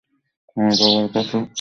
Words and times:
আমার 0.57 0.73
বাবার 0.79 1.07
কাছে। 1.13 1.37